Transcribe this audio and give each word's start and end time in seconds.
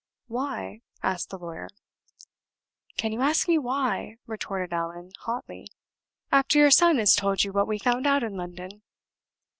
"Why?" 0.25 0.81
asked 1.03 1.29
the 1.29 1.37
lawyer. 1.37 1.69
"Can 2.97 3.11
you 3.11 3.21
ask 3.21 3.47
me 3.47 3.59
why," 3.59 4.15
retorted 4.25 4.73
Allan, 4.73 5.11
hotly, 5.19 5.67
"after 6.31 6.57
your 6.57 6.71
son 6.71 6.97
has 6.97 7.13
told 7.13 7.43
you 7.43 7.53
what 7.53 7.67
we 7.67 7.77
found 7.77 8.07
out 8.07 8.23
in 8.23 8.35
London? 8.35 8.81